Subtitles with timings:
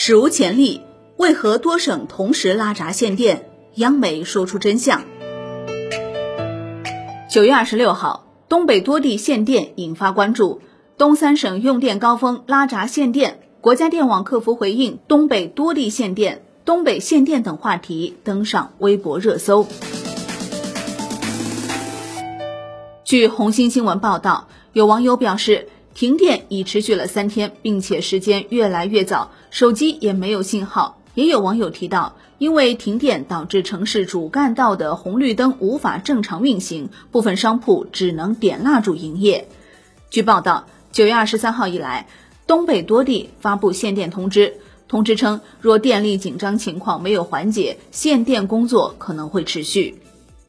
[0.00, 0.82] 史无前例，
[1.16, 3.50] 为何多省同时拉闸限电？
[3.74, 5.02] 央媒说出真相。
[7.28, 10.62] 九月二十六号，东北多地限电引发关注，
[10.96, 19.66] 东三省用电高峰拉闸限电，国家电网客服回应东北多地限电、东北限电等话题登上微博热搜。
[23.02, 25.68] 据红星新闻报道，有网友表示。
[25.98, 31.02] 停电已持续了三天，并且时间越来越早，手机也没有信号。
[31.14, 39.48] 也有网友提到，因为停电导致城市主干道的红绿灯无法正常运行，部分商铺只能点蜡烛营业。
[40.08, 42.06] 据报道，九月二十三号以来，
[42.46, 44.54] 东北多地发布限电通知，
[44.86, 50.00] 通知称，若电力紧张情况没有缓解，限电工作可能会持续。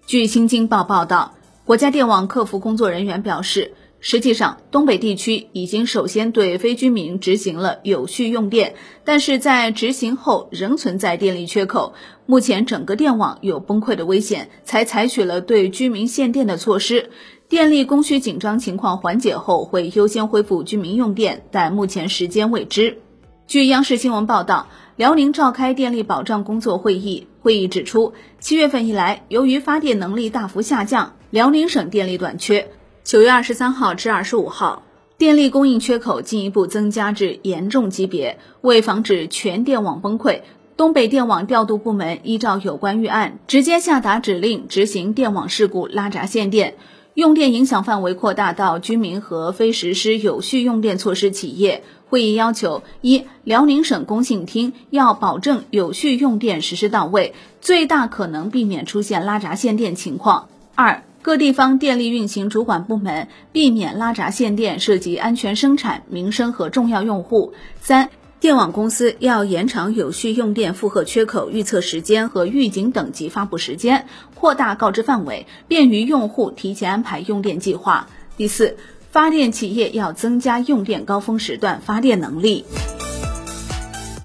[0.05, 1.33] 据新京报报道，
[1.65, 3.73] 国家电网客服工作人员表示。
[4.01, 11.93] 实际上，东北地区已经首先对非居民执行了有序用电，但是在执行后仍存在电力缺口，
[12.25, 17.09] 目前整个电网有崩溃的危险，才采取了对居民限电的措施。
[17.49, 22.99] 电力供需紧张情况缓解后，会优先恢复居民用电，但目前时间未知。
[23.47, 32.69] 据央视新闻报道，辽宁召开电力保障工作会议，会议指出，七月份以来，由于发电能力大幅下降，辽宁省电力短缺。
[33.03, 34.83] 九月二十三号至二十五号，
[35.17, 38.37] 电力供应缺口进一步增加至严重级别。
[38.61, 40.41] 为防止全电网崩溃，
[40.77, 46.75] 东北电网调度部门依照有关预案，直接下达指令，执行电网事故拉闸限电，
[47.15, 51.83] 用电影响范围扩大到居民和非实施有序用电措施企业。
[52.09, 67.53] 会议要求：一、辽宁省工信厅要保证有序用电实施到位，最大可能避免出现拉闸限电情况；二、各地方电力运行主管部门避免拉闸限电涉及安全生产、民生和重要用户。
[67.81, 78.07] 三、电网公司要延长有序用电负荷缺口预测时间和预警等级发布时间，扩大告知范围，便于用户提前安排用电计划。
[78.37, 78.77] 第四，
[79.11, 82.63] 发电企业要增加用电高峰时段发电能力。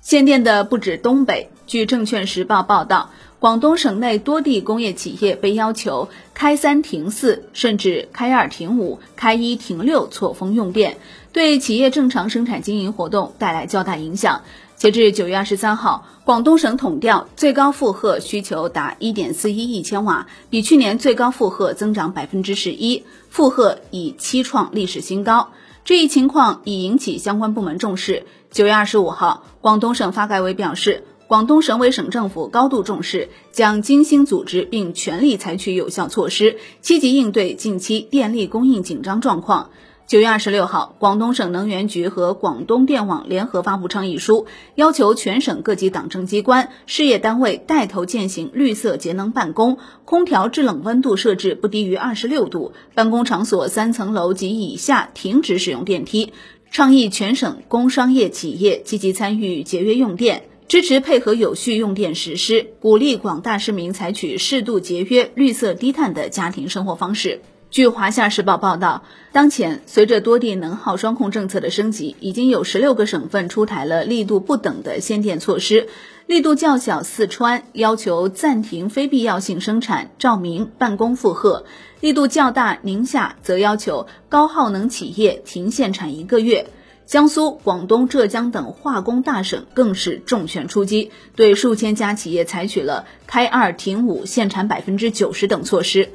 [0.01, 3.11] 限电的不止东北，据证券时报报道。
[3.45, 10.97] 广东省内多地工业企业被要求开三停四，甚至开二停五、开一停六错峰用电，
[11.31, 14.41] 对企业正常生产经营活动带来较大影响。
[14.77, 25.51] 截至九月二十三号，广东省统调最高负荷需求达一点四一亿千瓦，比去年最高负荷增长百分之十一，负荷已七创历史新高。
[25.85, 28.25] 这一情况已引起相关部门重视。
[28.51, 31.05] 九月二十五号，广东省发改委表示。
[31.27, 39.71] 广东省委省政府高度重视，将精心组织并全力采取有效措施，积极应对近期电力供应紧张状况。
[40.07, 56.35] 九月二十六号，广东省能源局和广东电网联合发布倡议书，要求全省各级党政机关、事业单位带头践行绿色节能办公，空调制冷温度设置不低于二十六度，办公场所三层楼及以下停止使用电梯。
[56.71, 60.43] 倡议全省工商业企业积极参与节约用电。
[60.75, 67.43] 支持配合有序用电实施，鼓励广大市民采取适度节约、绿色低碳的家庭生活方式。
[67.71, 75.87] 据华夏时报报道，当前随着多地能耗双控政策的升级，已经有十六个省份出台了力度不等的限电措施。
[76.27, 81.63] 力度较小，四川要求暂停非必要性生产、照明、办公负荷；
[82.01, 86.67] 力度较大，宁夏则要求高耗能企业停限产一个月。
[87.07, 96.11] 江苏、广东、浙江等化工大省更是重拳出击，对数千家企业采取了开二停五、限产百分之九十等措施。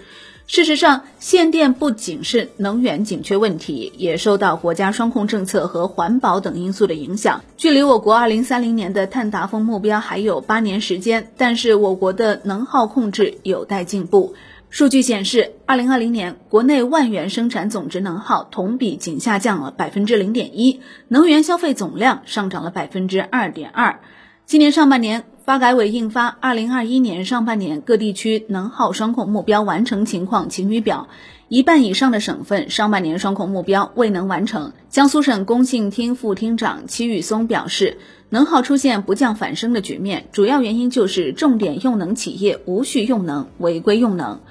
[0.47, 7.43] 事实上，限电不仅是能源紧缺问题，也受到国家双控政策和环保等因素的影响。
[7.55, 14.33] 距离我国二零三零年的碳达峰目标还有八年时间，但是我国的能耗控制有待进步。
[14.69, 23.99] 数据显示，二零二零年国内万元生产总值能耗同比仅下降了百分之零点一，能源消费总量上涨了百分之二点二。
[24.45, 31.07] 今年上半年，发改委印发《二零二一年上半年各地区能耗双控目标完成情况晴雨表》，
[31.47, 34.73] 一半以上的省份上半年双控目标未能完成。
[34.89, 37.97] 江苏省工信厅副厅长戚玉松表示，
[38.29, 44.41] 能耗出现不降反升的局面，主要原因就是重点用能企业无序用能、违规用能。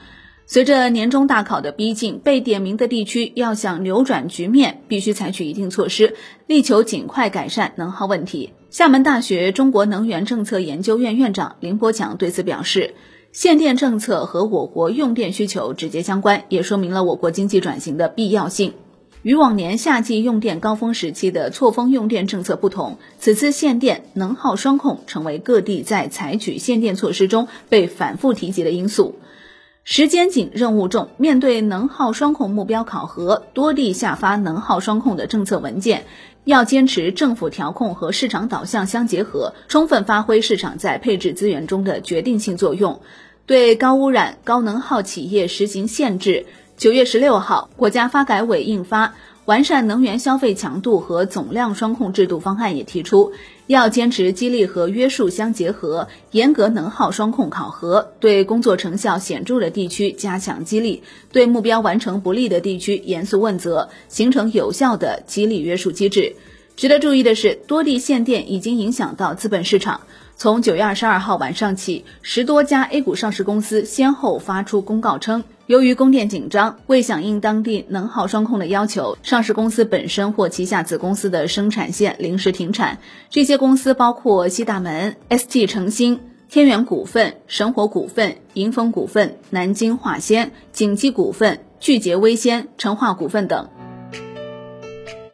[0.47, 6.15] 随着年终大考的逼近，被点名的地区要想扭转局面，必须采取一定措施，
[6.47, 8.55] 力求尽快改善能耗问题。
[8.71, 12.95] 厦门大学中国能源政策研究院院长林伯强对此表示，
[13.31, 18.73] 限电政策和我国用电需求直接相关，也说明了我国经济转型的必要性。
[19.23, 29.17] 与往年夏季用电高峰时期的错峰用电政策不同，此次限电能耗双控成为各地在采取限电措施中被反复提及的因素。
[29.83, 36.05] 时间紧，任务重，面对能耗双控目标考核，多地下发能耗双控的政策文件，
[36.45, 43.01] 要坚持政府调控和市场导向相结合，充分发挥市场在配置资源中的决定性作用，
[43.47, 46.45] 对高污染、高能耗企业实行限制。
[46.79, 49.09] 九月十六号，国家发改委印发
[49.47, 53.33] 《完善能源消费强度和总量双控制度方案》，也提出
[53.67, 61.03] 要坚持激励和约束相结合，严格能耗双控考核，对工作成效显著的地区加强激励，
[61.33, 66.37] 对目标完成不利的地区严肃问责，形成有效的激励约束机制。
[66.77, 70.03] 值得注意的是，多地限电已经影响到资本市场。
[70.37, 75.43] 从九月二十二号晚上起，十多家 A 股上市公司先后发出公告称。
[75.69, 82.97] 由于供电紧张，为响应当地能耗双控的要求，上市公司本身或旗下子公司的生产线临时停产。
[83.29, 93.69] 这些公司包括西大门、ST 成新、天元股份、神火股份、银丰股份、南京化纤、景基股份、聚杰微纤、成化股份等。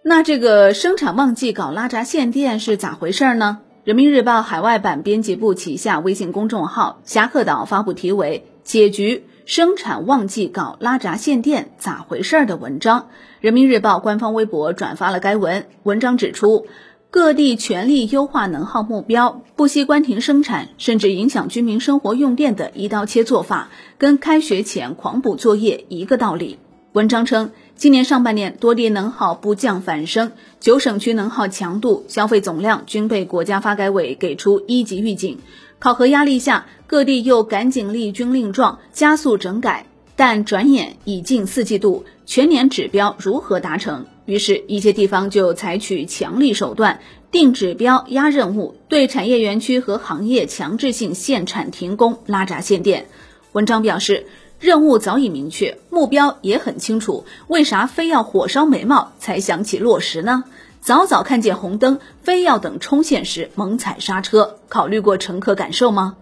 [0.02, 3.60] 那这个生产旺季搞拉闸限电是咋回事呢？
[3.84, 9.26] 人民日报海外版编辑部旗下微信公众号“侠客岛”发布题为“解局”。
[9.46, 13.10] 生产旺季搞拉闸限电咋回事儿的文章，
[13.40, 15.66] 人民日报官方微博转发了该文。
[15.82, 16.66] 文章指出，
[17.10, 23.68] 各地全力优化能耗目标，不惜关停生产，甚至影响居民生活用电的一刀切做法，
[23.98, 26.58] 跟开学前狂补作业一个道理。
[26.94, 35.40] 文章称，今年上半年多地能耗不降反升，九省区能耗强度、消费总量均被国家发改委给出一级预警。
[35.84, 39.84] 考核压力下，各地又赶紧立军令状，加速整改。
[40.16, 44.06] 但转眼已近四季度，全年指标如何达成？
[44.24, 47.00] 于是，一些地方就采取强力手段，
[47.30, 53.04] 定指标、压任务，对产业园区和行业强制性限产停工、拉闸限电。
[53.52, 54.26] 文章表示，
[54.58, 60.44] 任务早已明确，目标也很清楚，为啥非要火烧眉毛才想起落实呢？
[60.84, 66.18] 早早看见红灯，非要等冲线时猛踩刹车，考虑过乘客感受吗？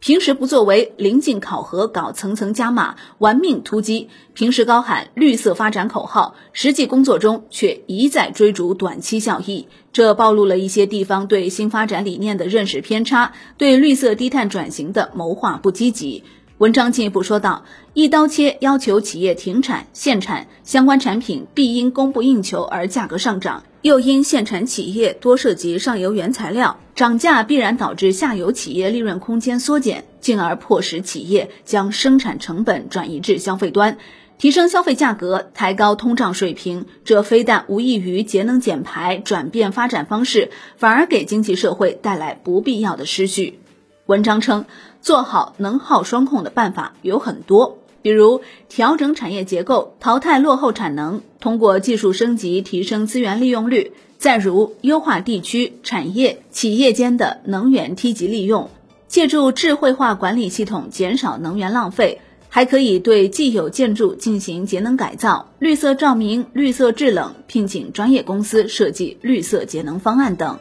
[0.00, 16.22] 平时不作为，临近考核搞层层加码，玩命突击；平时高喊绿色发展口号，实际工作中却一再追逐短期效益，这暴露了一些地方对新发展理念的认识偏差，对绿色低碳转型的谋划不积极。
[16.58, 33.98] 文章进一步说道：“一刀切要求企业停产限产，相关产品必因供不应求而价格上涨，又因限产企业多涉及上游原材料，涨价必然导致下游企业利润空间缩减，进而迫使企业将生产成本转移至消费端，
[34.38, 36.86] 提升消费价格，抬高通胀水平。
[37.04, 43.58] 这非但无异于节能减排、转变发展方式，反而给经济社会带来不必要的失序。”
[44.06, 44.64] 文章称。
[45.02, 58.68] 做好能耗双控的办法有很多，比如调整产业结构，淘汰落后产能，通过技术升级提升资源利用率；再如优化地区、产业、企业间的能源梯级利用，
[59.08, 70.58] 借助智慧化管理系统减少能源浪费，还可以对既有建筑进行节能改造、绿色照明、绿色制冷，聘请专业公司设计绿色节能方案等。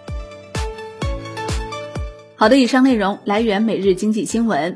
[2.35, 4.75] 好的，以上内容来源每日经济新闻，